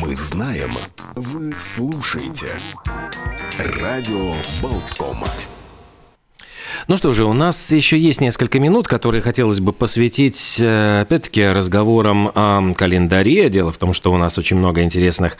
Мы 0.00 0.14
знаем, 0.14 0.70
вы 1.16 1.52
слушаете. 1.54 2.52
Радио 3.80 4.32
Болткома. 4.62 5.26
Ну 6.88 6.96
что 6.96 7.12
же, 7.12 7.26
у 7.26 7.34
нас 7.34 7.70
еще 7.70 7.98
есть 7.98 8.22
несколько 8.22 8.58
минут, 8.58 8.88
которые 8.88 9.20
хотелось 9.20 9.60
бы 9.60 9.74
посвятить, 9.74 10.56
э, 10.58 11.02
опять-таки, 11.02 11.46
разговорам 11.46 12.30
о 12.34 12.72
календаре. 12.72 13.50
Дело 13.50 13.72
в 13.72 13.76
том, 13.76 13.92
что 13.92 14.10
у 14.10 14.16
нас 14.16 14.38
очень 14.38 14.56
много 14.56 14.82
интересных 14.82 15.36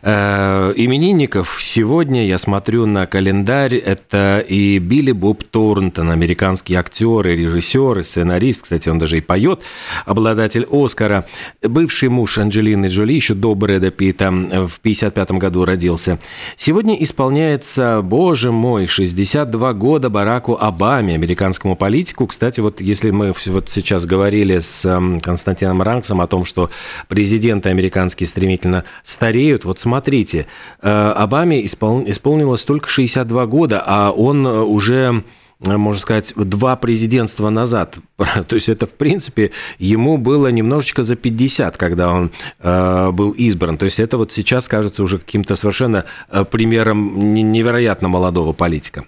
э, 0.00 0.72
именинников. 0.74 1.58
Сегодня 1.60 2.26
я 2.26 2.38
смотрю 2.38 2.86
на 2.86 3.06
календарь. 3.06 3.74
Это 3.74 4.42
и 4.48 4.78
Билли 4.78 5.12
Боб 5.12 5.44
Торнтон, 5.44 6.10
американский 6.10 6.74
актер 6.76 7.28
и 7.28 7.36
режиссер, 7.36 7.98
и 7.98 8.02
сценарист. 8.02 8.62
Кстати, 8.62 8.88
он 8.88 8.98
даже 8.98 9.18
и 9.18 9.20
поет. 9.20 9.60
Обладатель 10.06 10.66
Оскара. 10.70 11.26
Бывший 11.62 12.08
муж 12.08 12.38
Анджелины 12.38 12.86
Джоли, 12.86 13.12
еще 13.12 13.34
до 13.34 13.54
Брэда 13.54 13.90
Питта, 13.90 14.30
в 14.30 14.80
55 14.80 15.32
году 15.32 15.66
родился. 15.66 16.18
Сегодня 16.56 16.94
исполняется, 17.04 18.00
боже 18.02 18.50
мой, 18.50 18.86
62 18.86 19.74
года 19.74 20.08
Бараку 20.08 20.56
Обаме 20.58 20.85
Обаме, 20.86 21.16
американскому 21.16 21.74
политику. 21.74 22.28
Кстати, 22.28 22.60
вот 22.60 22.80
если 22.80 23.10
мы 23.10 23.34
вот 23.46 23.68
сейчас 23.68 24.06
говорили 24.06 24.60
с 24.60 24.82
Константином 25.20 25.82
Ранксом 25.82 26.20
о 26.20 26.28
том, 26.28 26.44
что 26.44 26.70
президенты 27.08 27.70
американские 27.70 28.28
стремительно 28.28 28.84
стареют, 29.02 29.64
вот 29.64 29.80
смотрите, 29.80 30.46
э, 30.80 31.12
Обаме 31.16 31.66
исполнилось 31.66 32.64
только 32.64 32.88
62 32.88 33.46
года, 33.46 33.82
а 33.84 34.12
он 34.12 34.46
уже 34.46 35.24
можно 35.60 36.00
сказать, 36.00 36.32
два 36.36 36.76
президентства 36.76 37.48
назад. 37.48 37.96
То 38.48 38.54
есть 38.54 38.68
это, 38.68 38.86
в 38.86 38.92
принципе, 38.92 39.52
ему 39.78 40.18
было 40.18 40.48
немножечко 40.48 41.02
за 41.02 41.16
50, 41.16 41.76
когда 41.78 42.12
он 42.12 42.30
э, 42.60 43.10
был 43.10 43.30
избран. 43.30 43.78
То 43.78 43.86
есть 43.86 43.98
это 43.98 44.18
вот 44.18 44.32
сейчас 44.32 44.68
кажется 44.68 45.02
уже 45.02 45.18
каким-то 45.18 45.56
совершенно 45.56 46.04
э, 46.30 46.44
примером 46.44 47.32
невероятно 47.32 48.08
молодого 48.08 48.52
политика. 48.52 49.06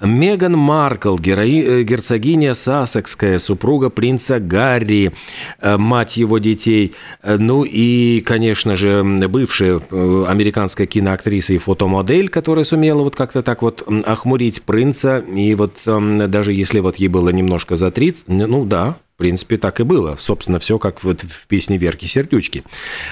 Меган 0.00 0.56
Маркл, 0.56 1.16
герои, 1.16 1.62
э, 1.62 1.82
герцогиня 1.82 2.54
Сассекская, 2.54 3.38
супруга 3.38 3.90
принца 3.90 4.40
Гарри, 4.40 5.12
э, 5.60 5.76
мать 5.76 6.16
его 6.16 6.38
детей. 6.38 6.94
Ну 7.22 7.64
и, 7.64 8.22
конечно 8.24 8.76
же, 8.76 9.02
бывшая 9.28 9.80
американская 10.26 10.86
киноактриса 10.86 11.52
и 11.52 11.58
фотомодель, 11.58 12.28
которая 12.28 12.64
сумела 12.64 13.02
вот 13.02 13.14
как-то 13.14 13.42
так 13.42 13.60
вот 13.62 13.86
охмурить 14.04 14.62
принца 14.62 15.18
и 15.18 15.54
вот 15.54 15.81
даже 15.84 16.52
если 16.52 16.80
вот 16.80 16.96
ей 16.96 17.08
было 17.08 17.30
немножко 17.30 17.76
за 17.76 17.90
30, 17.90 18.28
ну 18.28 18.64
да, 18.64 18.98
в 19.14 19.18
принципе, 19.18 19.56
так 19.56 19.80
и 19.80 19.84
было. 19.84 20.16
Собственно, 20.18 20.58
все 20.58 20.78
как 20.78 21.02
вот 21.04 21.22
в 21.22 21.46
песне 21.46 21.76
Верки 21.76 22.06
Сердючки. 22.06 22.64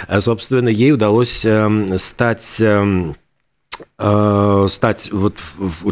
А, 0.08 0.20
собственно, 0.20 0.68
ей 0.68 0.92
удалось 0.92 1.44
эм, 1.44 1.96
стать 1.98 2.60
эм, 2.60 3.16
стать 4.00 5.10
вот 5.12 5.36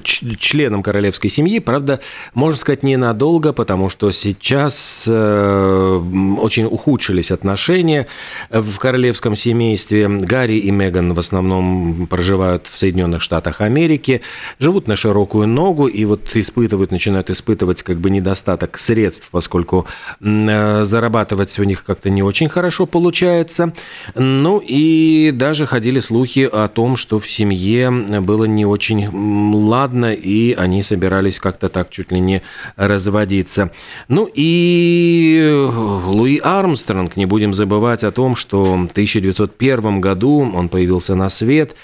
членом 0.02 0.82
королевской 0.82 1.28
семьи, 1.28 1.58
правда, 1.58 2.00
можно 2.34 2.58
сказать, 2.58 2.82
ненадолго, 2.82 3.52
потому 3.52 3.88
что 3.90 4.10
сейчас 4.12 5.04
э, 5.06 6.02
очень 6.40 6.64
ухудшились 6.64 7.30
отношения 7.30 8.06
в 8.50 8.78
королевском 8.78 9.36
семействе. 9.36 10.08
Гарри 10.08 10.56
и 10.56 10.70
Меган 10.70 11.12
в 11.12 11.18
основном 11.18 12.06
проживают 12.06 12.66
в 12.66 12.78
Соединенных 12.78 13.22
Штатах 13.22 13.60
Америки, 13.60 14.22
живут 14.58 14.88
на 14.88 14.96
широкую 14.96 15.46
ногу 15.46 15.86
и 15.86 16.04
вот 16.04 16.34
испытывают, 16.34 16.90
начинают 16.90 17.30
испытывать 17.30 17.82
как 17.82 17.98
бы 17.98 18.10
недостаток 18.10 18.78
средств, 18.78 19.28
поскольку 19.30 19.86
э, 20.20 20.84
зарабатывать 20.84 21.58
у 21.58 21.64
них 21.64 21.84
как-то 21.84 22.10
не 22.10 22.22
очень 22.22 22.48
хорошо 22.48 22.86
получается. 22.86 23.72
Ну 24.14 24.62
и 24.64 25.30
даже 25.32 25.66
ходили 25.66 26.00
слухи 26.00 26.48
о 26.50 26.68
том, 26.68 26.96
что 26.96 27.18
в 27.18 27.28
семье 27.28 27.90
было 28.20 28.44
не 28.44 28.66
очень 28.66 29.08
ладно, 29.54 30.12
и 30.12 30.52
они 30.52 30.82
собирались 30.82 31.41
как-то 31.41 31.68
так 31.68 31.91
чуть 31.91 32.12
ли 32.12 32.20
не 32.20 32.42
разводиться. 32.76 33.70
Ну 34.09 34.28
и 34.32 35.69
Луи 36.06 36.38
Армстронг, 36.38 37.16
не 37.16 37.26
будем 37.26 37.54
забывать 37.54 38.04
о 38.04 38.10
том, 38.10 38.36
что 38.36 38.64
в 38.64 38.91
1901 38.91 40.00
году 40.00 40.50
он 40.54 40.69
появился 40.69 41.14
на 41.14 41.28
свет, 41.28 41.75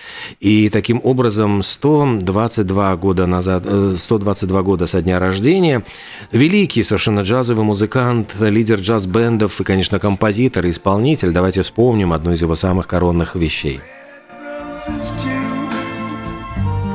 и 0.41 0.69
таким 0.69 1.01
образом 1.03 1.63
122 1.63 2.97
года 2.97 3.27
назад, 3.27 3.65
122 3.65 4.61
э, 4.61 4.63
года 4.63 4.87
со 4.87 5.03
дня 5.03 5.19
рождения, 5.19 5.85
великий 6.33 6.83
совершенно 6.83 7.21
джазовый 7.21 7.65
музыкант, 7.65 8.35
лидер 8.41 8.79
джаз-бендов 8.79 9.61
и, 9.61 9.65
конечно, 9.65 9.99
композитор, 9.99 10.69
исполнитель. 10.69 11.33
Давайте 11.33 11.63
вспомним 11.63 12.13
одну 12.13 12.33
из 12.33 12.43
его 12.43 12.55
самых 12.55 12.87
коронных 12.87 13.35
вещей. 13.35 13.81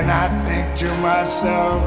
And 0.00 0.10
I 0.10 0.28
think 0.46 0.66
to 0.78 0.88
myself, 1.02 1.82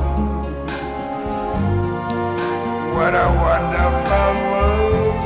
what 2.94 3.16
a 3.16 3.28
wonderful 3.42 4.34
world. 4.52 5.18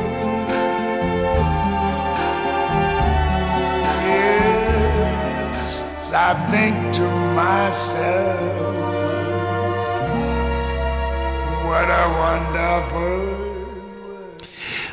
Yes, 4.08 5.84
I 6.14 6.32
think 6.50 6.76
to 6.96 7.08
myself, 7.36 8.56
what 11.68 11.90
a 11.92 12.06
wonderful 12.24 13.48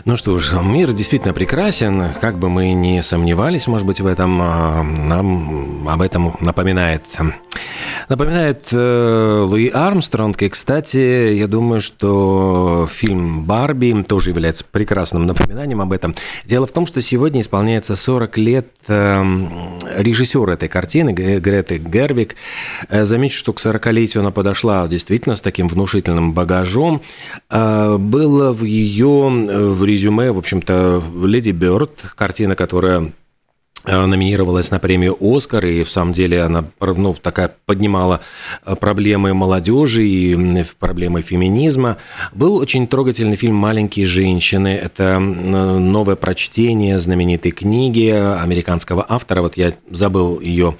Ну 0.06 0.18
что 0.18 0.38
ж, 0.38 0.60
мир 0.60 0.92
действительно 0.92 1.32
прекрасен. 1.32 2.12
Как 2.20 2.38
бы 2.38 2.50
мы 2.50 2.72
ни 2.72 3.00
сомневались, 3.00 3.66
может 3.68 3.86
быть, 3.86 4.02
в 4.02 4.06
этом, 4.06 4.38
а, 4.42 4.82
нам 4.82 5.88
об 5.88 6.02
этом 6.02 6.36
напоминает 6.40 7.04
Напоминает 8.08 8.68
э, 8.72 9.44
Луи 9.46 9.68
Армстронг. 9.68 10.42
И, 10.42 10.48
кстати, 10.48 11.32
я 11.34 11.46
думаю, 11.46 11.80
что 11.80 12.88
фильм 12.92 13.44
«Барби» 13.44 14.02
тоже 14.06 14.30
является 14.30 14.64
прекрасным 14.64 15.26
напоминанием 15.26 15.80
об 15.80 15.92
этом. 15.92 16.14
Дело 16.44 16.66
в 16.66 16.72
том, 16.72 16.86
что 16.86 17.00
сегодня 17.00 17.40
исполняется 17.40 17.96
40 17.96 18.38
лет 18.38 18.68
э, 18.88 19.22
режиссера 19.96 20.54
этой 20.54 20.68
картины, 20.68 21.12
Греты 21.12 21.78
Гервик. 21.78 22.36
Э, 22.88 23.04
замечу, 23.04 23.38
что 23.38 23.52
к 23.52 23.58
40-летию 23.58 24.20
она 24.20 24.30
подошла 24.30 24.86
действительно 24.86 25.36
с 25.36 25.40
таким 25.40 25.68
внушительным 25.68 26.34
багажом. 26.34 27.02
Э, 27.50 27.96
было 27.98 28.52
в 28.52 28.64
ее 28.64 29.46
э, 29.48 29.66
в 29.68 29.84
резюме, 29.84 30.32
в 30.32 30.38
общем-то, 30.38 31.02
«Леди 31.24 31.50
Бёрд», 31.50 32.12
картина, 32.16 32.54
которая 32.54 33.12
номинировалась 33.84 34.70
на 34.70 34.78
премию 34.78 35.16
«Оскар», 35.20 35.64
и 35.66 35.84
в 35.84 35.90
самом 35.90 36.12
деле 36.12 36.42
она 36.42 36.64
ну, 36.80 37.14
такая 37.14 37.54
поднимала 37.66 38.20
э, 38.64 38.74
проблемы 38.76 39.34
молодежи 39.34 40.06
и 40.06 40.64
проблемы 40.78 41.22
феминизма. 41.22 41.98
Был 42.32 42.56
очень 42.56 42.86
трогательный 42.86 43.36
фильм 43.36 43.56
«Маленькие 43.56 44.06
женщины». 44.06 44.68
Это 44.68 45.18
новое 45.18 46.16
прочтение 46.16 46.98
знаменитой 46.98 47.50
книги 47.50 48.08
американского 48.08 49.04
автора. 49.08 49.42
Вот 49.42 49.56
я 49.56 49.74
забыл 49.90 50.40
ее 50.40 50.76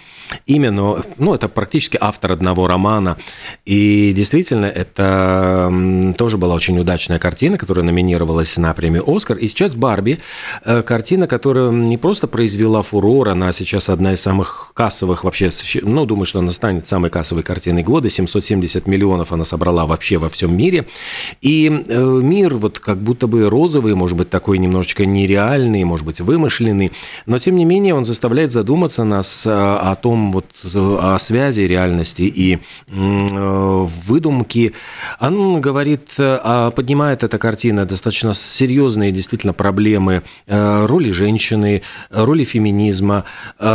имя, 0.47 0.71
но 0.71 1.03
ну, 1.19 1.35
это 1.35 1.49
практически 1.49 1.99
автор 2.01 2.33
одного 2.33 2.67
романа. 2.67 3.17
И 3.65 4.13
действительно, 4.15 4.67
это 4.67 6.15
тоже 6.17 6.39
была 6.39 6.55
очень 6.55 6.79
удачная 6.79 7.19
картина, 7.19 7.59
которая 7.59 7.85
номинировалась 7.85 8.57
на 8.57 8.73
премию 8.73 9.05
«Оскар». 9.07 9.37
И 9.39 9.49
сейчас 9.49 9.75
«Барби» 9.75 10.19
э,– 10.65 10.83
картина, 10.87 11.27
которая 11.27 11.71
не 11.71 11.99
просто 11.99 12.27
произвела 12.27 12.83
фурор, 12.95 13.31
она 13.31 13.51
сейчас 13.51 13.89
одна 13.89 14.13
из 14.13 14.21
самых 14.21 14.71
кассовых 14.73 15.25
вообще, 15.25 15.51
ну, 15.83 16.07
думаю, 16.07 16.27
что 16.27 16.39
она 16.39 16.53
станет 16.53 16.87
самой 16.87 17.11
кассовой 17.11 17.43
картиной 17.43 17.83
года, 17.83 18.09
770 18.09 18.87
миллионов 18.87 19.33
она 19.33 19.45
собрала 19.45 19.85
вообще 19.85 20.17
во 20.17 20.29
всем 20.29 20.57
мире. 20.57 20.87
И 21.41 21.69
э, 21.89 22.21
мир 22.23 22.55
вот 22.55 22.79
как 22.79 22.99
будто 22.99 23.27
бы 23.27 23.51
розовый, 23.51 23.97
может 23.97 24.17
быть, 24.17 24.31
такой 24.31 24.59
немножечко 24.59 25.07
нереальный, 25.07 25.83
может 25.83 26.07
быть, 26.07 26.21
вымышленный, 26.21 26.93
но 27.27 27.39
тем 27.39 27.57
не 27.57 27.65
менее 27.65 27.97
он 27.97 28.05
заставляет 28.05 28.53
задуматься 28.53 29.03
нас 29.03 29.45
э, 29.45 29.51
о 29.51 29.97
том, 29.97 30.31
вот 30.31 30.47
о 30.65 31.19
связи 31.19 31.63
реальности 31.63 32.23
и 32.23 32.61
выдумки. 32.89 34.73
Он 35.19 35.61
говорит, 35.61 36.15
а, 36.19 36.71
поднимает 36.71 37.25
эта 37.25 37.39
картина 37.39 37.87
достаточно 37.87 38.35
серьезные 38.35 39.11
действительно 39.11 39.53
проблемы 39.53 40.23
э, 40.47 40.87
роли 40.87 41.11
женщины, 41.11 41.83
роли 42.11 42.45
феминизма, 42.45 42.84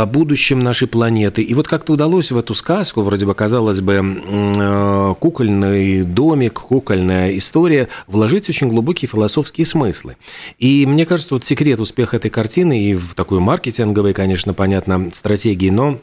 будущем 0.06 0.60
нашей 0.60 0.88
планеты. 0.88 1.42
И 1.42 1.54
вот 1.54 1.68
как-то 1.68 1.92
удалось 1.92 2.30
в 2.30 2.38
эту 2.38 2.54
сказку, 2.54 3.02
вроде 3.02 3.26
бы, 3.26 3.34
казалось 3.34 3.80
бы, 3.80 4.00
э, 4.02 5.14
кукольный 5.18 6.02
домик, 6.02 6.60
кукольная 6.60 7.36
история, 7.36 7.88
вложить 8.06 8.48
очень 8.48 8.68
глубокие 8.68 9.08
философские 9.08 9.66
смыслы. 9.66 10.16
И 10.58 10.86
мне 10.86 11.06
кажется, 11.06 11.34
вот 11.34 11.44
секрет 11.44 11.80
успеха 11.80 12.16
этой 12.16 12.30
картины 12.30 12.80
и 12.80 12.94
в 12.94 13.14
такой 13.14 13.40
маркетинговой, 13.40 14.12
конечно, 14.12 14.54
понятно, 14.54 15.10
стратегии, 15.12 15.70
но 15.70 16.00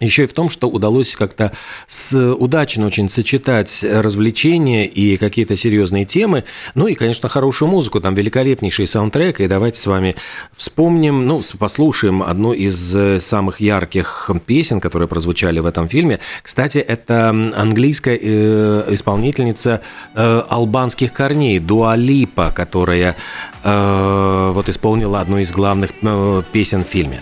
еще 0.00 0.24
и 0.24 0.26
в 0.26 0.32
том, 0.32 0.48
что 0.48 0.68
удалось 0.68 1.14
как-то 1.14 1.52
удачно 2.14 2.86
очень 2.86 3.10
сочетать 3.10 3.84
развлечения 3.84 4.86
и 4.86 5.16
какие-то 5.16 5.56
серьезные 5.56 6.06
темы, 6.06 6.44
ну 6.74 6.86
и, 6.86 6.94
конечно, 6.94 7.28
хорошую 7.28 7.70
музыку, 7.70 8.00
там 8.00 8.14
великолепнейший 8.14 8.86
саундтрек, 8.86 9.40
и 9.40 9.46
давайте 9.46 9.78
с 9.78 9.86
вами 9.86 10.16
вспомним, 10.56 11.26
ну, 11.26 11.42
послушаем 11.58 12.22
одну 12.22 12.54
из 12.54 12.96
э, 12.96 13.20
самых 13.20 13.60
ярких 13.60 14.30
песен, 14.46 14.80
которые 14.80 15.06
прозвучали 15.06 15.58
в 15.60 15.66
этом 15.66 15.88
фильме. 15.88 16.20
Кстати, 16.42 16.78
это 16.78 17.28
английская 17.28 18.18
э, 18.20 18.84
исполнительница 18.88 19.82
э, 20.14 20.42
албанских 20.48 21.12
корней 21.12 21.58
Дуалипа, 21.58 22.52
которая 22.54 23.16
вот 23.62 24.68
исполнила 24.70 25.20
одну 25.20 25.36
из 25.38 25.52
главных 25.52 25.90
песен 26.50 26.82
в 26.82 26.88
фильме. 26.88 27.20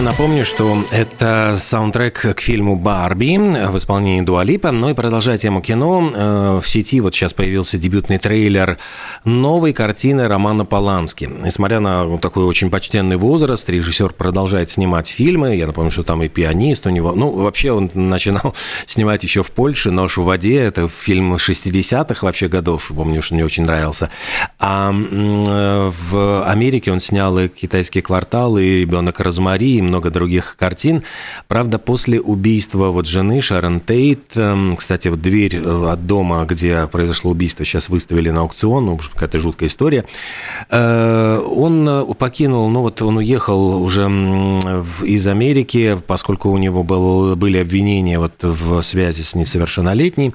Напомню, 0.00 0.44
что 0.44 0.84
это 0.90 1.54
саундтрек 1.56 2.36
к 2.36 2.40
фильму 2.40 2.76
«Барби» 2.76 3.38
в 3.66 3.76
исполнении 3.78 4.20
Дуалипа. 4.20 4.70
Ну 4.70 4.90
и 4.90 4.94
продолжая 4.94 5.38
тему 5.38 5.62
кино, 5.62 6.12
э, 6.14 6.60
в 6.62 6.68
сети 6.68 7.00
вот 7.00 7.14
сейчас 7.14 7.32
появился 7.32 7.78
дебютный 7.78 8.18
трейлер 8.18 8.78
новой 9.24 9.72
картины 9.72 10.28
Романа 10.28 10.64
Полански. 10.64 11.30
Несмотря 11.42 11.80
на 11.80 12.18
такой 12.18 12.44
очень 12.44 12.70
почтенный 12.70 13.16
возраст, 13.16 13.68
режиссер 13.68 14.12
продолжает 14.12 14.68
снимать 14.68 15.08
фильмы. 15.08 15.56
Я 15.56 15.66
напомню, 15.66 15.90
что 15.90 16.02
там 16.02 16.22
и 16.22 16.28
пианист 16.28 16.86
у 16.86 16.90
него. 16.90 17.14
Ну, 17.14 17.30
вообще 17.30 17.72
он 17.72 17.90
начинал 17.94 18.54
снимать 18.86 19.22
еще 19.24 19.42
в 19.42 19.50
Польше 19.50 19.90
«Нож 19.90 20.18
в 20.18 20.24
воде». 20.24 20.56
Это 20.58 20.88
фильм 20.88 21.34
60-х 21.34 22.24
вообще 22.24 22.48
годов. 22.48 22.90
Помню, 22.94 23.22
что 23.22 23.34
мне 23.34 23.44
очень 23.44 23.64
нравился. 23.64 24.10
А 24.58 24.92
в 24.92 26.44
Америке 26.46 26.92
он 26.92 27.00
снял 27.00 27.38
и 27.38 27.48
«Китайский 27.48 28.02
квартал», 28.02 28.58
и 28.58 28.80
«Ребенок 28.80 29.20
Розмари», 29.20 29.85
много 29.86 30.10
других 30.10 30.56
картин. 30.58 31.02
Правда, 31.48 31.78
после 31.78 32.20
убийства 32.20 32.90
вот 32.90 33.06
жены 33.06 33.40
Шарон 33.40 33.80
Тейт, 33.80 34.36
эм, 34.36 34.76
кстати, 34.76 35.08
вот 35.08 35.20
дверь 35.20 35.56
э, 35.56 35.88
от 35.90 36.06
дома, 36.06 36.44
где 36.44 36.86
произошло 36.86 37.30
убийство, 37.30 37.64
сейчас 37.64 37.88
выставили 37.88 38.30
на 38.30 38.42
аукцион, 38.42 38.86
ну, 38.86 38.98
какая-то 38.98 39.38
жуткая 39.38 39.68
история. 39.68 40.04
Э, 40.70 41.38
он 41.38 42.14
покинул, 42.18 42.68
ну 42.70 42.82
вот 42.82 43.00
он 43.02 43.18
уехал 43.18 43.82
уже 43.82 44.06
из 45.02 45.26
Америки, 45.26 45.98
поскольку 46.06 46.50
у 46.50 46.58
него 46.58 46.82
был, 46.82 47.36
были 47.36 47.58
обвинения 47.58 48.18
вот 48.18 48.34
в 48.42 48.82
связи 48.82 49.22
с 49.22 49.34
несовершеннолетней, 49.34 50.34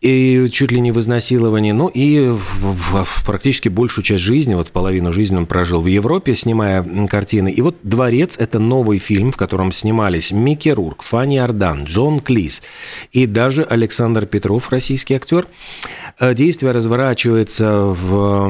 и 0.00 0.48
чуть 0.52 0.72
ли 0.72 0.80
не 0.80 0.92
в 0.92 0.98
изнасиловании, 0.98 1.72
ну 1.72 1.88
и 1.88 2.28
в, 2.28 2.62
в, 2.62 3.04
в 3.04 3.24
практически 3.26 3.68
большую 3.68 4.04
часть 4.04 4.22
жизни, 4.22 4.54
вот 4.54 4.70
половину 4.70 5.12
жизни 5.12 5.36
он 5.36 5.46
прожил 5.46 5.80
в 5.80 5.86
Европе, 5.86 6.34
снимая 6.34 6.82
картины. 7.06 7.50
И 7.50 7.60
вот 7.60 7.76
«Дворец»— 7.82 8.36
это 8.38 8.58
новый 8.60 8.98
фильм, 8.98 9.32
в 9.32 9.36
котором 9.36 9.72
снимались 9.72 10.30
Микки 10.30 10.68
Рурк, 10.68 11.02
Фанни 11.02 11.38
Ардан, 11.38 11.84
Джон 11.84 12.20
Клис 12.20 12.62
и 13.12 13.26
даже 13.26 13.64
Александр 13.64 14.26
Петров, 14.26 14.70
российский 14.70 15.14
актер. 15.14 15.46
Э, 16.18 16.34
действие 16.34 16.72
разворачивается 16.72 17.84
в, 17.84 18.48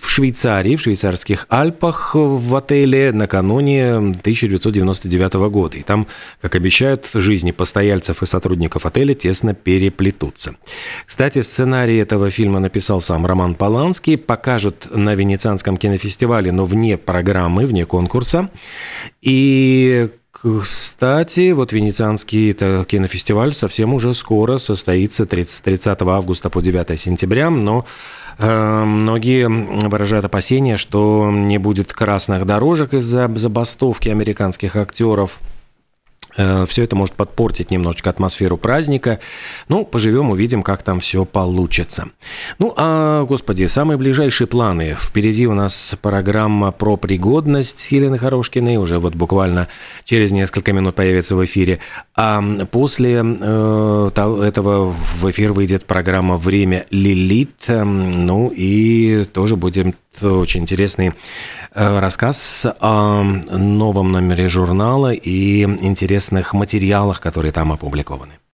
в 0.00 0.08
Швейцарии, 0.08 0.76
в 0.76 0.80
швейцарских 0.80 1.46
Альпах, 1.48 2.14
в 2.14 2.56
отеле 2.56 3.12
накануне 3.12 3.94
1999 3.96 5.34
года. 5.50 5.78
И 5.78 5.82
там, 5.82 6.06
как 6.40 6.56
обещают, 6.56 7.08
жизни 7.14 7.52
постояльцев 7.52 8.22
и 8.22 8.26
сотрудников 8.26 8.84
отеля 8.84 9.14
тесно 9.14 9.54
переплетутся. 9.54 10.56
Кстати, 11.06 11.42
сценарий 11.42 11.98
этого 11.98 12.30
фильма 12.30 12.58
написал 12.60 13.00
сам 13.00 13.26
Роман 13.26 13.54
Поланский. 13.54 14.16
Покажут 14.16 14.88
на 14.90 15.14
Венецианском 15.14 15.76
кинофестивале, 15.76 16.50
но 16.52 16.64
вне 16.64 16.96
программы, 16.96 17.66
вне 17.66 17.84
конкурса. 17.86 18.50
И 19.22 20.08
кстати, 20.42 21.52
вот 21.52 21.72
Венецианский 21.72 22.54
кинофестиваль 22.54 23.52
совсем 23.52 23.92
уже 23.92 24.14
скоро 24.14 24.56
состоится 24.56 25.26
30, 25.26 25.62
30 25.62 26.02
августа 26.02 26.48
по 26.48 26.62
9 26.62 26.98
сентября, 26.98 27.50
но 27.50 27.84
э, 28.38 28.84
многие 28.84 29.48
выражают 29.88 30.24
опасения, 30.24 30.78
что 30.78 31.30
не 31.30 31.58
будет 31.58 31.92
красных 31.92 32.46
дорожек 32.46 32.94
из-за 32.94 33.28
забастовки 33.34 34.08
американских 34.08 34.76
актеров. 34.76 35.40
Э, 36.36 36.64
все 36.68 36.84
это 36.84 36.96
может 36.96 37.14
подпортить 37.14 37.70
немножечко 37.70 38.10
атмосферу 38.10 38.56
праздника. 38.56 39.20
Ну, 39.68 39.84
поживем, 39.84 40.30
увидим, 40.30 40.62
как 40.62 40.82
там 40.82 41.00
все 41.00 41.24
получится. 41.24 42.10
Ну, 42.58 42.74
а, 42.76 43.24
господи, 43.24 43.66
самые 43.66 43.98
ближайшие 43.98 44.46
планы. 44.46 44.96
Впереди 44.98 45.46
у 45.46 45.54
нас 45.54 45.94
программа 46.00 46.72
про 46.72 46.96
пригодность 46.96 47.90
Елены 47.90 48.18
Хорошкиной. 48.18 48.76
Уже 48.76 48.98
вот 48.98 49.14
буквально 49.14 49.68
через 50.04 50.30
несколько 50.30 50.72
минут 50.72 50.94
появится 50.94 51.36
в 51.36 51.44
эфире. 51.44 51.80
А 52.14 52.42
после 52.70 53.22
э, 53.22 54.10
этого 54.42 54.90
в 54.90 55.30
эфир 55.30 55.52
выйдет 55.52 55.86
программа 55.86 56.36
«Время 56.36 56.86
Лилит». 56.90 57.68
Ну, 57.68 58.52
и 58.54 59.24
тоже 59.32 59.56
будем 59.56 59.94
очень 60.20 60.62
интересный 60.62 61.12
э, 61.74 61.98
рассказ 61.98 62.66
о 62.80 63.22
новом 63.22 64.12
номере 64.12 64.48
журнала 64.48 65.12
и 65.12 65.62
интересных 65.62 66.52
материалах, 66.52 67.20
которые 67.20 67.52
там 67.52 67.72
опубликованы. 67.72 68.39